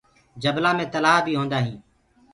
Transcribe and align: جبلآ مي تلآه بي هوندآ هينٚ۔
جبلآ 0.41 0.71
مي 0.77 0.85
تلآه 0.93 1.19
بي 1.25 1.31
هوندآ 1.37 1.59
هينٚ۔ 1.65 1.81